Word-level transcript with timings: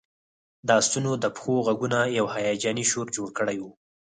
د 0.67 0.69
آسونو 0.79 1.11
د 1.23 1.25
پښو 1.35 1.53
غږونو 1.67 2.01
یو 2.17 2.25
هیجاني 2.35 2.85
شور 2.91 3.07
جوړ 3.17 3.27
کړی 3.37 3.57
و 3.61 3.65